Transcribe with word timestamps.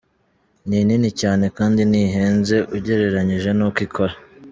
Ni 0.67 0.79
nini 0.87 1.09
cyane 1.21 1.45
kandi 1.57 1.81
ntihenze 1.89 2.55
ugereranyije 2.77 3.49
n’uko 3.57 3.79
ikora. 3.87 4.13